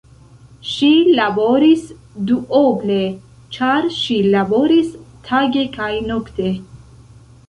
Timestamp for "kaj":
5.77-5.91